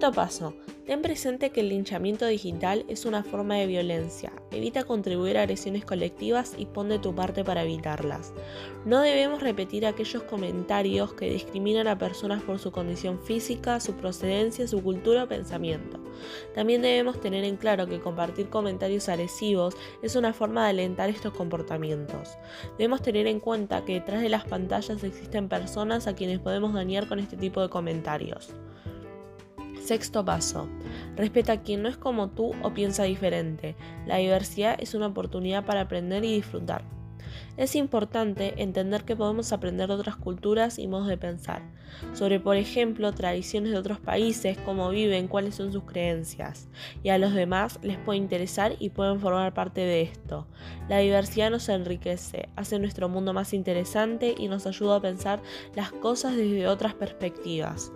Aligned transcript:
Quinto 0.00 0.16
paso. 0.16 0.54
Ten 0.86 1.02
presente 1.02 1.50
que 1.50 1.60
el 1.60 1.68
linchamiento 1.68 2.24
digital 2.24 2.86
es 2.88 3.04
una 3.04 3.22
forma 3.22 3.56
de 3.56 3.66
violencia. 3.66 4.32
Evita 4.50 4.84
contribuir 4.84 5.36
a 5.36 5.42
agresiones 5.42 5.84
colectivas 5.84 6.54
y 6.56 6.64
pon 6.64 6.88
de 6.88 6.98
tu 6.98 7.14
parte 7.14 7.44
para 7.44 7.64
evitarlas. 7.64 8.32
No 8.86 9.02
debemos 9.02 9.42
repetir 9.42 9.84
aquellos 9.84 10.22
comentarios 10.22 11.12
que 11.12 11.28
discriminan 11.30 11.86
a 11.86 11.98
personas 11.98 12.42
por 12.42 12.58
su 12.58 12.72
condición 12.72 13.20
física, 13.20 13.78
su 13.78 13.92
procedencia, 13.92 14.66
su 14.66 14.82
cultura 14.82 15.24
o 15.24 15.28
pensamiento. 15.28 16.00
También 16.54 16.80
debemos 16.80 17.20
tener 17.20 17.44
en 17.44 17.58
claro 17.58 17.86
que 17.86 18.00
compartir 18.00 18.48
comentarios 18.48 19.06
agresivos 19.10 19.76
es 20.00 20.16
una 20.16 20.32
forma 20.32 20.64
de 20.64 20.70
alentar 20.70 21.10
estos 21.10 21.34
comportamientos. 21.34 22.38
Debemos 22.78 23.02
tener 23.02 23.26
en 23.26 23.38
cuenta 23.38 23.84
que 23.84 24.00
detrás 24.00 24.22
de 24.22 24.30
las 24.30 24.46
pantallas 24.46 25.04
existen 25.04 25.50
personas 25.50 26.06
a 26.06 26.14
quienes 26.14 26.38
podemos 26.38 26.72
dañar 26.72 27.06
con 27.06 27.18
este 27.18 27.36
tipo 27.36 27.60
de 27.60 27.68
comentarios. 27.68 28.54
Sexto 29.90 30.24
paso. 30.24 30.68
Respeta 31.16 31.54
a 31.54 31.62
quien 31.62 31.82
no 31.82 31.88
es 31.88 31.96
como 31.96 32.30
tú 32.30 32.52
o 32.62 32.72
piensa 32.72 33.02
diferente. 33.02 33.74
La 34.06 34.18
diversidad 34.18 34.76
es 34.78 34.94
una 34.94 35.08
oportunidad 35.08 35.64
para 35.66 35.80
aprender 35.80 36.24
y 36.24 36.32
disfrutar. 36.32 36.84
Es 37.56 37.74
importante 37.74 38.54
entender 38.62 39.02
que 39.02 39.16
podemos 39.16 39.52
aprender 39.52 39.88
de 39.88 39.94
otras 39.94 40.14
culturas 40.14 40.78
y 40.78 40.86
modos 40.86 41.08
de 41.08 41.16
pensar, 41.16 41.62
sobre 42.12 42.38
por 42.38 42.54
ejemplo 42.54 43.12
tradiciones 43.12 43.72
de 43.72 43.78
otros 43.78 43.98
países, 43.98 44.58
cómo 44.58 44.90
viven, 44.90 45.26
cuáles 45.26 45.56
son 45.56 45.72
sus 45.72 45.82
creencias, 45.82 46.68
y 47.02 47.08
a 47.08 47.18
los 47.18 47.34
demás 47.34 47.80
les 47.82 47.98
puede 47.98 48.18
interesar 48.18 48.76
y 48.78 48.90
pueden 48.90 49.18
formar 49.18 49.54
parte 49.54 49.80
de 49.80 50.02
esto. 50.02 50.46
La 50.88 50.98
diversidad 50.98 51.50
nos 51.50 51.68
enriquece, 51.68 52.48
hace 52.54 52.78
nuestro 52.78 53.08
mundo 53.08 53.32
más 53.32 53.52
interesante 53.54 54.36
y 54.38 54.46
nos 54.46 54.68
ayuda 54.68 54.94
a 54.94 55.02
pensar 55.02 55.42
las 55.74 55.90
cosas 55.90 56.36
desde 56.36 56.68
otras 56.68 56.94
perspectivas. 56.94 57.90